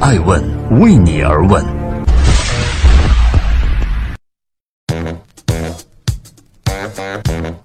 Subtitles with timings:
[0.00, 0.40] 爱问
[0.80, 1.64] 为你而问。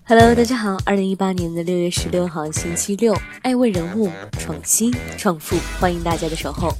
[0.05, 4.09] Hello，大家好，二零一八年的六月十六号星期六，爱问人物
[4.39, 6.73] 创新创富，欢迎大家的守候。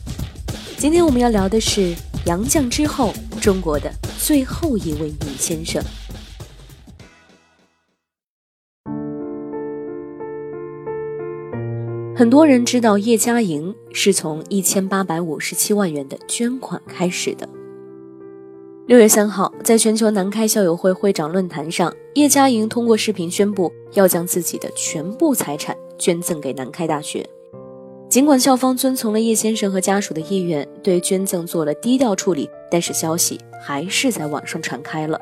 [0.75, 1.95] 今天我们要聊的是
[2.25, 5.79] 杨绛之后中国的最后一位女先生。
[12.23, 17.49] 很多人知道叶嘉莹是从一千八百五十七万元的捐款开始的。
[18.85, 27.27] 六月三号，在全球南开校友会会长论坛上，叶嘉莹通过视频宣布要将自己的全部财产捐赠给南开大学。
[28.07, 35.19] 尽管校方遵从了叶先生和家属的意愿，对捐赠做了低调处理，但是消息还是在网上传开了。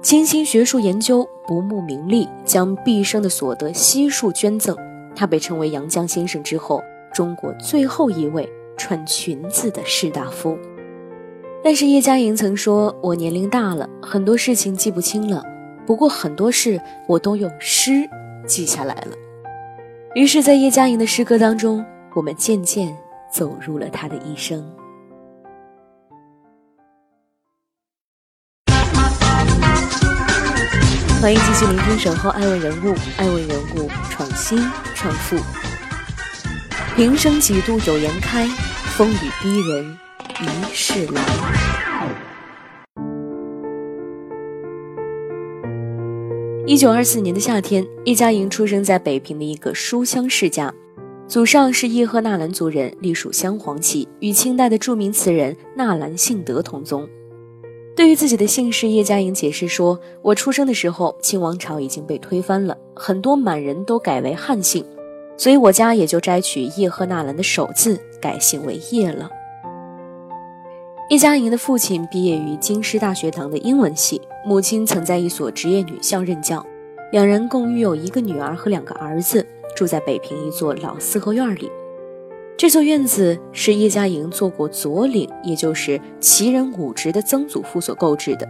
[0.00, 4.76] 倾心学术研究，不慕名利，将毕生的所得悉数捐赠。
[5.14, 6.82] 他被称为杨绛先生之后，
[7.12, 10.58] 中国最后一位穿裙子的士大夫。
[11.62, 15.42] 但是叶嘉莹曾说：“我年龄大了，很多事情记不清了，
[15.86, 17.92] 不过很多事我都用诗
[18.46, 19.16] 记下来了。”
[20.14, 21.84] 于是，在叶嘉莹的诗歌当中，
[22.14, 22.94] 我们渐渐
[23.32, 24.62] 走入了她的一生。
[31.22, 34.58] 欢迎继续聆听《守候爱问人物》，爱问人物创新
[35.04, 35.36] 创富。
[36.96, 38.46] 平生几度有颜开，
[38.96, 39.98] 风雨逼人
[40.40, 41.22] 一世来。
[46.66, 50.72] 一九二四年的夏天，叶嘉莹出生在北平的一个书香世家，
[51.28, 57.06] 祖上是叶赫那兰族人，隶属镶黄旗，与清代的著名词人纳兰性德同宗。
[57.94, 64.84] 对于自己的姓氏，叶嘉莹解释说：“我出生的时候，清王朝已经被推翻了，很多满人都改为汉姓，
[65.36, 69.30] 所以我家也就摘取叶赫那兰的首字，改姓为叶了。”
[71.10, 76.64] 叶嘉莹的父亲毕业于京师大学堂的英文系，母亲曾在一所职业女校任教，
[77.12, 79.46] 两人共育有一个女儿和两个儿子，
[79.76, 81.70] 住在北平一座老四合院里。
[82.56, 88.48] 这座院子是叶嘉莹做过左领，也就是旗人武职的曾祖父所购置的。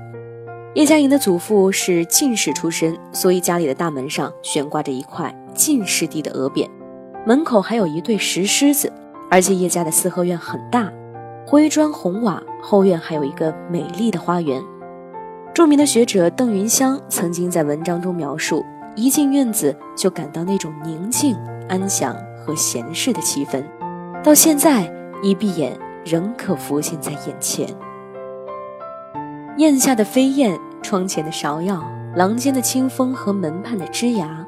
[0.74, 6.68] 叶嘉莹的祖父是进士出身，所以家里的大门上悬挂着一块进士第的额匾，
[7.24, 8.92] 门口还有一对石狮子。
[9.30, 10.92] 而且叶家的四合院很大，
[11.46, 14.60] 灰砖红瓦，后院还有一个美丽的花园。
[15.54, 18.64] 著名的学者邓云香曾经在文章中描述，
[18.96, 21.36] 一进院子就感到那种宁静、
[21.68, 23.62] 安详和闲适的气氛。
[24.24, 24.92] 到现在，
[25.22, 27.64] 一闭眼仍可浮现在眼前。
[29.56, 31.80] 檐下的飞燕，窗前的芍药，
[32.16, 34.44] 廊间的清风和门畔的枝芽。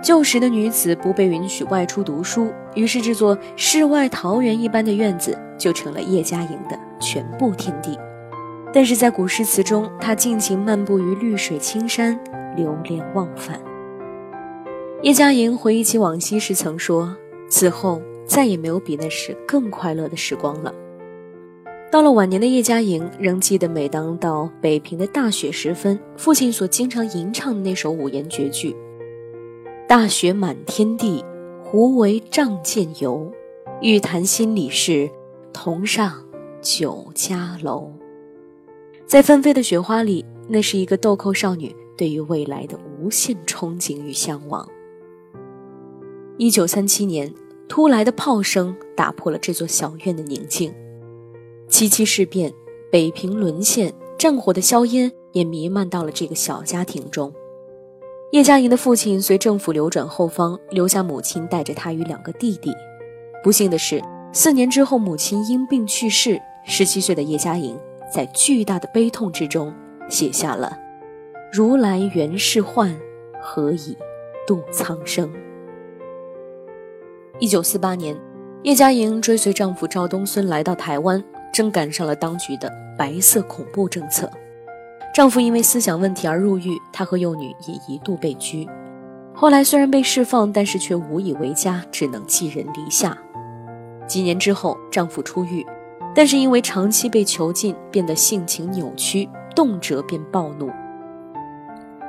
[0.00, 7.98] 旧时的女子不被允许外出读书，于是这座世外桃源一般的院子就成了叶嘉莹的全部天地。
[8.72, 12.18] 但是在古诗词中，她尽情漫步于绿水青山，
[12.54, 13.60] 流连忘返。
[15.02, 17.16] 叶嘉莹回忆起往昔时曾说
[17.50, 20.74] ：“此后。”再也没有比那时更快乐的时光了。
[21.96, 28.76] 到了晚年的叶嘉莹，仍记得每当到北平的大雪时分，父亲所经常吟唱的那首五言绝句
[29.88, 31.24] ：“大雪满天地，
[31.64, 33.32] 胡为仗剑游？
[33.80, 35.08] 欲谈心里事，
[35.54, 36.22] 同上
[36.60, 37.90] 酒家楼。”
[39.08, 44.68] 在纷飞的雪花里，那是一个豆蔻少女对于未来的无限憧憬与向往。
[46.36, 47.32] 一九三七年。
[47.68, 50.72] 突来的炮声打破了这座小院的宁静，
[51.68, 52.52] 七七事变，
[52.90, 57.32] 北平沦陷，战火的硝烟也弥漫到了这个小家庭中。
[58.32, 62.72] 叶嘉莹的父亲随政府流转后方，留下母亲带着他与两个弟弟。
[63.42, 66.40] 不幸的是，四年之后，母亲因病去世。
[66.64, 67.78] 十七岁的叶嘉莹
[68.12, 69.72] 在巨大的悲痛之中，
[70.08, 70.76] 写下了
[71.52, 72.92] “如来原是幻，
[73.40, 73.96] 何以
[74.46, 75.32] 度苍生”。
[77.38, 78.16] 一九四八年，
[78.64, 81.22] 叶嘉莹追随丈夫赵东孙来到台湾，
[81.56, 84.30] 正赶上了当局的白色恐怖政策。
[85.14, 88.68] 丈夫因为思想问题而入狱，她和幼女也一度被拘。
[89.32, 93.16] 后来虽然被释放，但是却无以为家，只能寄人篱下。
[94.06, 95.64] 几年之后，丈夫出狱，
[96.14, 100.70] 但是因为长期被囚禁，变得性情扭曲，动辄便暴怒。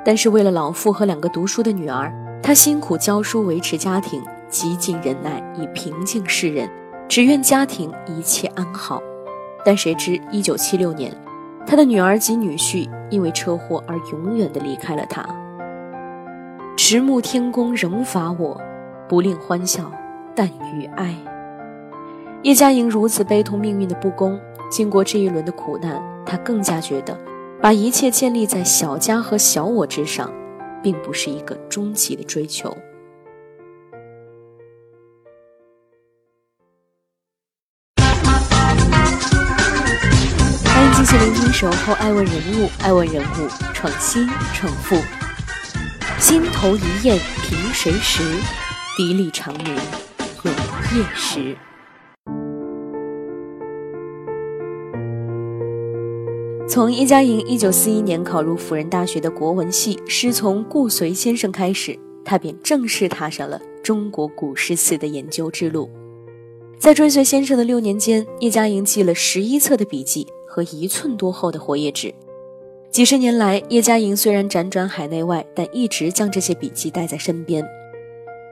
[0.04, 2.12] 但是为了老父和两个读书的女儿，
[2.42, 4.22] 她辛苦教书，维持家庭。
[4.50, 6.68] 极尽忍耐以平静世人，
[7.08, 9.02] 只愿家庭一切安好。
[9.64, 11.12] 但谁知，一九七六年，
[11.66, 15.24] 他的女儿及女婿因为车祸而永远的离开了他。
[16.76, 18.58] 迟暮天公仍罚我，
[19.08, 19.90] 不令欢笑，
[20.34, 21.14] 但欲哀。
[22.42, 24.38] 叶嘉莹如此悲痛命运的不公，
[24.70, 27.18] 经过这一轮的苦难，她更加觉得，
[27.60, 30.32] 把一切建立在小家和小我之上，
[30.80, 32.74] 并不是一个终极的追求。
[41.60, 44.94] 守候爱问人物》，爱问人物，创新创富。
[46.20, 48.22] 心头一雁凭谁识？
[48.96, 49.74] 砥砺长鸣
[50.44, 50.54] 永
[50.94, 51.56] 夜时。
[56.68, 65.90] 从叶嘉莹1941年考入辅仁大学的国文系，师从顾随先生开始，他便正式踏上了中国古诗词的研究之路。
[66.78, 70.24] 在追随先生的六年间，叶嘉莹记了十一册的笔记
[70.58, 72.12] 和一寸多厚的活页纸。
[72.90, 77.64] 几十年来，叶嘉莹虽然辗转海内外，但一直将这些笔记带在身边。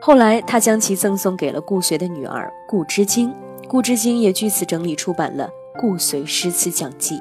[0.01, 3.35] 后来，他将其赠送给了顾随的女儿顾之晶，
[3.67, 5.51] 顾之晶也据此整理出版了
[5.81, 7.17] 《顾随诗词讲记》。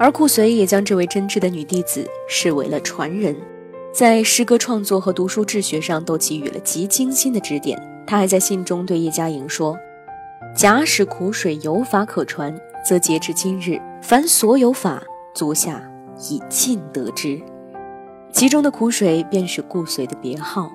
[0.00, 3.36] 而顾随也将这位真挚的女弟子视为了传人，
[3.92, 7.80] 在诗歌创作和读书治学上都给予了极精心的指点。
[8.04, 9.78] 他还在信中对叶嘉莹说
[10.56, 15.02] ：“假使苦水有法可传，则截至今日，凡所有法，
[15.34, 15.82] 足下
[16.30, 17.40] 已尽得之。”
[18.32, 20.70] 其中的苦水便是顾随的别号。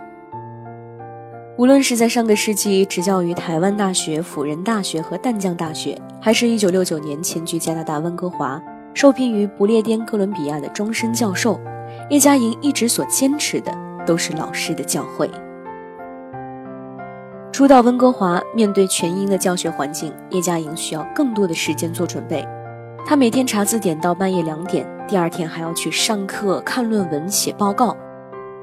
[1.55, 8.61] 无论是在上个世纪执教于台湾大学、辅仁大学和淡江大学，还是一九六九年迁居加拿大温哥华。
[8.95, 11.59] 受聘于不列颠哥伦比亚的终身教授，
[12.09, 13.71] 叶嘉莹一直所坚持的
[14.05, 15.29] 都是老师的教诲。
[17.53, 22.43] 初到温哥华，面对全英的教学环境，叶嘉莹需要更多的时间做准备。
[23.05, 27.95] 她每天查字典到半夜两点，第二天还要去上课、看论文、写报告。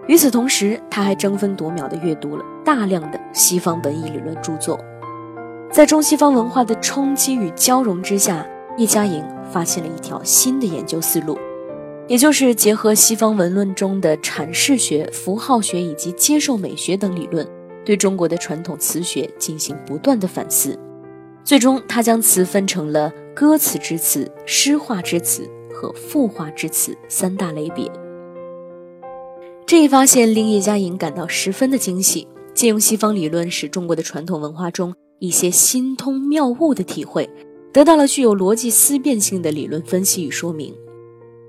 [0.09, 4.77] 与此同时，她还争分夺秒地阅读了大量的西方文艺理论著作。
[5.71, 8.45] 在中西方文化的冲击与交融之下，
[8.77, 9.25] 叶嘉莹。
[9.53, 11.37] 发现了一条新的研究思路，
[12.07, 17.45] 也就是结合西方文论中的阐释学、符号学以及接受美学等理论，
[17.85, 20.79] 对中国的传统词学进行不断的反思。
[21.43, 27.91] 最终，他将词分成了歌词之词、诗化之词和赋化之词三大类别。
[29.67, 37.29] 这一发现令叶嘉莹感到十分的惊喜，借用西方理论，使中国的传统文化中一些心通妙悟的体会。
[37.73, 40.75] 得到了具有逻辑思辨性的理论分析与说明。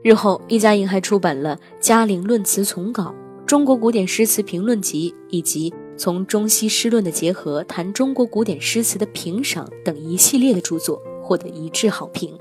[0.04, 3.04] 日后，叶嘉莹还出版了《嘉陵论词丛稿》
[3.46, 12.38] 《中国古典诗词评论集》以及《从中西诗论的结合谈中国古典诗词的评赏》等一系列的著作，获得一致好评。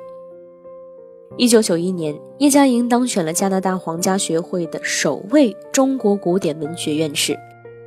[1.37, 7.39] 一九九一年，叶嘉莹当选了加拿大皇家学会的首位中国古典文学院士。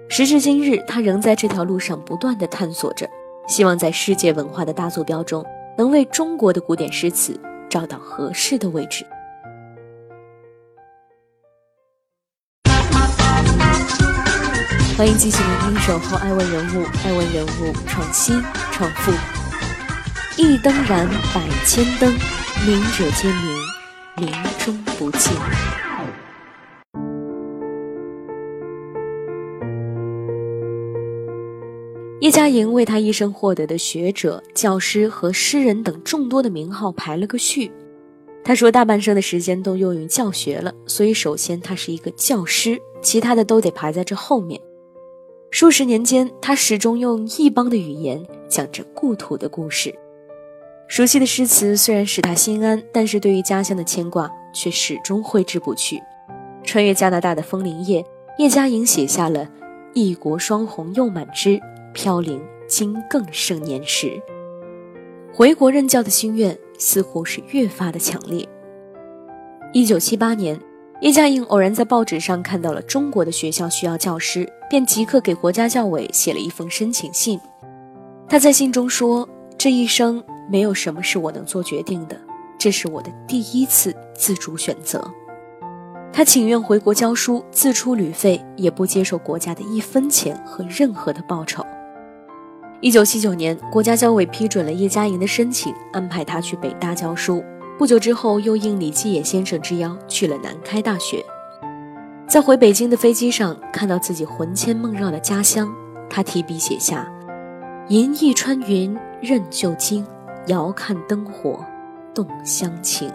[0.10, 3.10] 时至今日，他仍在这条路上不断地探索着，
[3.48, 5.44] 希望在世界文化的大坐标中。
[5.76, 7.36] 能为中国的古典诗词
[7.68, 9.04] 找到合适的位置。
[15.04, 18.42] 欢迎继续聆听《守候爱问人物》，爱问人物创新
[18.72, 19.12] 创富。
[20.42, 21.06] 一灯燃
[21.36, 22.10] 百千灯，
[22.66, 25.34] 明者皆明，明中不尽。
[32.22, 37.70] 叶嘉莹为他一生获得的学者、教师和诗人等众多的名号排了个序。
[38.46, 44.62] 他说，大半生的时间都用于教学了，所以首先他是一个教师，其他的都得排在这后面。
[45.54, 49.94] 数十年间，他始终用异邦的语言讲着故土的故事。
[50.88, 56.02] 熟悉的诗词虽然使他心安，但是对于家乡的牵挂却始终挥之不去。
[56.64, 58.04] 穿越加拿大的枫林夜，
[58.40, 59.48] 叶嘉莹写下了
[59.94, 61.62] “异国霜红又满枝”。
[61.94, 64.20] 飘零，今更胜年时。
[65.32, 68.50] 回国任教的心愿似乎是越发的强烈。
[69.72, 70.60] 一九七八年，
[71.02, 77.40] 叶嘉莹偶然在报纸上看到了中国的学校需要教师，便即刻给国家教委写了一封申请信。
[78.28, 82.20] 他在信中说：“这一生没有什么是我能做决定的，
[82.58, 85.08] 这是我的第一次自主选择。”
[86.12, 91.64] 他请愿回国教书，自出旅费，也不接受国家的一分钱和任何的报酬。
[92.82, 97.44] 一九七九年，国家教委批准了叶嘉莹的申请，安排她去北大教书。
[97.78, 101.24] 不久之后，又应李继野先生之邀去了南开大学。
[102.34, 105.72] 在回北京的飞机上，看到自己魂牵梦绕的家乡，
[106.10, 107.08] 他提笔写下
[107.90, 110.04] ：“银翼穿云任旧经，
[110.48, 111.64] 遥看灯火
[112.12, 113.08] 动乡情。”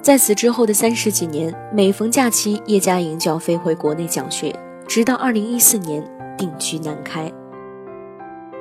[0.00, 6.02] 在此之后的三十几年，每逢假期，叶嘉莹就要飞回国内讲学，直到二零一四年
[6.38, 7.30] 定居南开。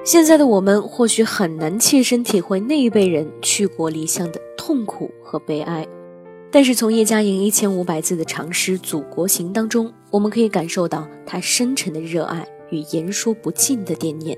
[0.04, 5.88] 现在的我们或许很难切身体会那一辈人去国离乡的痛苦和悲哀，
[6.54, 14.38] 但是从叶嘉莹一千五百字的长诗《祖国行》当中，我们可以感受到他深沉的热爱与言说不尽的惦念。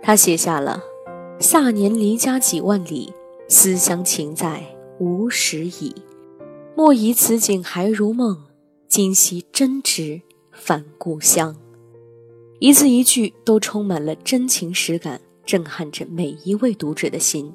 [0.00, 0.80] 他写下了
[1.42, 3.12] “卅年离家几万里，
[3.48, 4.62] 思乡情在
[5.00, 5.92] 无时已。
[6.76, 8.44] 莫疑此景还如梦，
[8.86, 10.22] 今夕真值
[10.52, 11.56] 返故乡。”
[12.60, 17.52] 一字一句都充满了真情实感，震撼着每一位读者的心。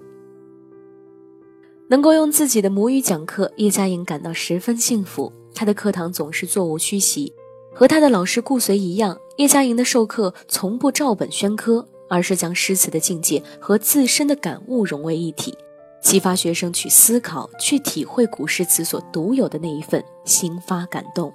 [1.90, 5.34] 能够用自己的母语讲课，叶嘉莹感到十分幸福。
[5.56, 7.34] 她的课堂总是座无虚席，
[7.74, 15.58] 和她的老师顾随一样，叶嘉莹的授课从不照本宣科，而是将诗词的境界和自身的感悟融为一体，
[16.02, 21.34] 激发学生去思考、去体会古诗词所独有的那一份心发感动。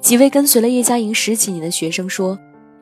[0.00, 2.38] 几位跟随了叶嘉莹十几年的学生说。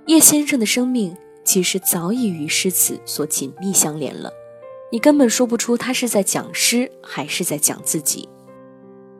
[0.06, 4.32] 叶先生的生命其实早已与诗词所紧密相连了，
[4.92, 8.28] 你根本说不出他是在讲诗还是在讲自己。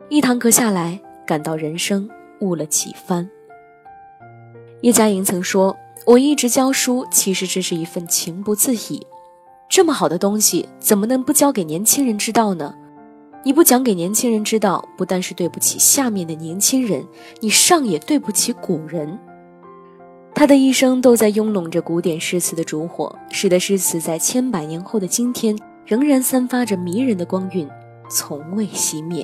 [0.09, 2.09] 一堂课下来，感到人生
[2.41, 3.29] 悟了几番。
[4.81, 9.07] 叶嘉莹曾说：“我一直教书，其实这是一份情不自已。
[9.69, 12.75] 这么好的东西，怎么能不教给年轻人知道呢？
[13.45, 17.07] 你不讲给年轻人知道，不但是对不起下面的年轻人，
[17.39, 19.17] 你上也对不起古人。”
[20.41, 25.55] 他的一生都在拥拢着古典诗词的烛火，使得诗词在千百年后的今天
[25.85, 27.69] 仍然散发着迷人的光晕，
[28.09, 29.23] 从未熄灭。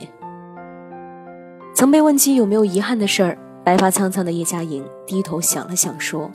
[1.73, 6.29] 曾被问及有没有遗憾的事儿，白发苍苍的叶嘉莹低头想了想，说：“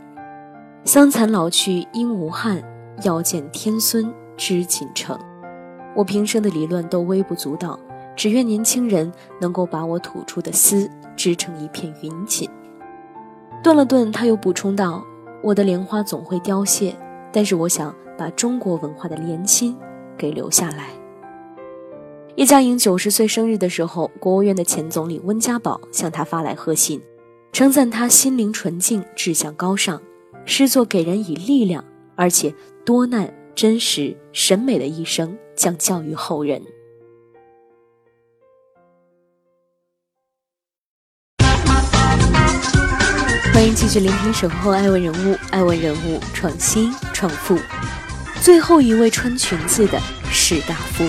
[0.84, 2.60] 桑残老去应无憾，
[3.04, 5.16] 要见天孙知锦城。
[5.94, 7.78] 我平生的理论都微不足道，
[8.16, 12.50] 只愿年轻人能够把我吐出的丝织成一片云锦。”
[13.62, 15.06] 顿了顿，他又补充道
[15.40, 16.96] ：“我的莲花总会凋谢，
[17.32, 19.76] 但是我想把中国文化的莲心
[20.18, 20.88] 给留下来。”
[22.34, 27.00] 叶嘉莹九十岁生日的时候，国务院的前总理温家宝向他发来贺信，
[27.52, 30.02] 称赞他心灵纯净、志向高尚，
[30.44, 31.84] 诗作给人以力量，
[32.16, 32.52] 而且
[32.84, 36.60] 多难、真实、审美的一生将教育后人。
[43.52, 47.58] 欢迎继续聆听《守候爱问人物》，爱问人物创新创富。
[48.40, 51.04] 最后一位穿裙子的士大夫，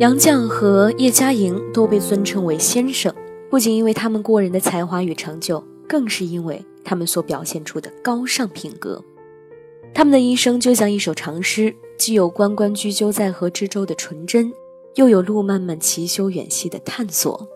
[0.00, 3.14] 杨绛和叶嘉莹都被尊称为先生，
[3.48, 9.02] 不仅因为他们过人的才华与成就，更是因为他们所表现出的高尚品格。
[9.94, 14.52] 他们的一生就像一首长诗，既有“关关雎鸠，在河之洲”的纯真。
[14.94, 17.48] 又有路漫漫其修远兮的探索，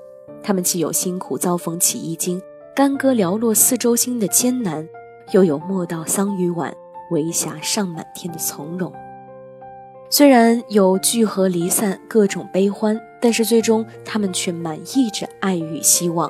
[0.42, 2.42] 他们既有辛苦遭逢起一经，
[2.74, 4.88] 干戈寥落四周星的艰难，
[5.32, 6.76] 又有莫道桑榆晚，
[7.12, 8.92] 为霞尚满天的从容。
[10.10, 16.28] 虽然有聚合离散各种悲欢，但是最终他们却满溢着爱与希望。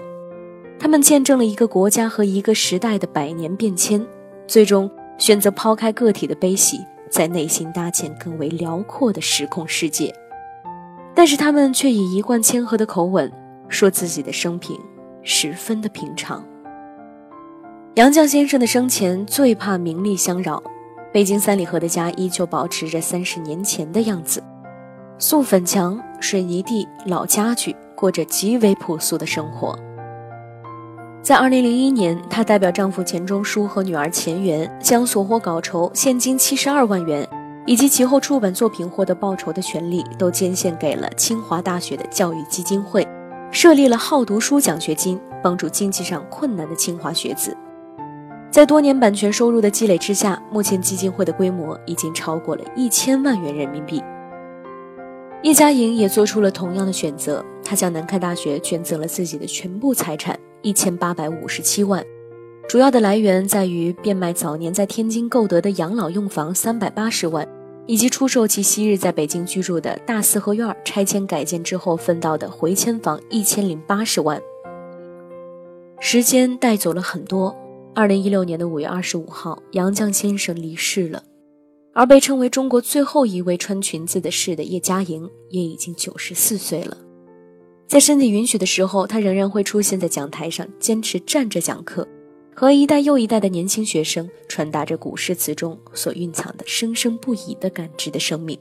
[0.78, 4.06] 他们见证了一个国家和一个时代的百年变迁，
[4.46, 10.14] 最终选择抛开个体的悲喜，在内心搭建更为辽阔的时空世界。
[11.18, 13.28] 但是他们却以一贯谦和的口吻
[13.68, 14.78] 说自己的生平
[15.24, 16.44] 十分的平常。
[17.94, 20.62] 杨绛先生的生前最怕名利相扰，
[21.12, 24.40] 北京三里河的家依旧保持着三十年前的样子，
[25.18, 29.76] 素粉墙、水泥地、老家具，过着极为朴素的生活。
[31.20, 37.28] 在二零零一年，她代表丈夫钱钟书和女儿钱媛，将所获稿酬现金七十二万元。
[37.68, 43.06] 以及其后出版作品获得报酬的权利，都捐献给了清华大学的教育基金会，
[43.50, 47.54] 设立了好读书奖学金，帮助经济上困难的清华学子。
[48.50, 54.02] 在多年版权收入的积累之下，目前基金会的规模已经超过了一千万元人民币。
[55.42, 62.02] 叶嘉莹也做出了同样的选择，她向南开大学捐赠了自己的全部财产一千八百五十七万。
[62.66, 67.46] 主要的来源在于变卖早年在天津购得的养老用房三百八十万。
[67.88, 74.40] 以及出售其昔日在北京居住的大四合院拆迁改建之后分到的回迁房一千零八十万。
[75.98, 77.56] 时间带走了很多。
[77.94, 81.24] 二零一六年的五月二十五号，杨绛先生离世了，
[81.94, 86.96] 而被称为中国最后一位穿裙子的士的叶嘉莹也已经九十四岁了。
[87.88, 92.06] 在身体允许的时候，他仍然会出现在讲台上，坚持站着讲课。
[92.60, 98.58] 和一代又一代的年轻学生传达着古诗词中所蕴藏的生生不已的感知的生命。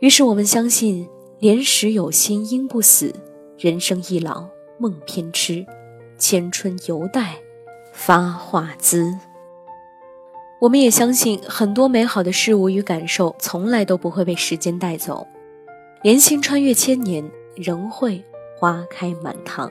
[0.00, 3.14] 于是我们相信，莲时有心应不死，
[3.56, 5.64] 人生易老梦偏痴。
[6.18, 7.36] 千春犹待
[7.92, 9.16] 发化滋。
[10.60, 15.24] 我们也相信，很多美好的事物与感受，从来都不会被时间带走，
[16.02, 17.24] 莲心穿越千年，
[17.54, 18.24] 仍会
[18.58, 19.70] 花开满堂。